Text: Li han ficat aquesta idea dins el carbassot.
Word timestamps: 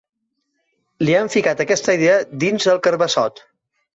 Li 1.05 1.15
han 1.17 1.29
ficat 1.33 1.61
aquesta 1.65 1.95
idea 1.99 2.17
dins 2.45 2.67
el 2.75 2.83
carbassot. 2.89 3.45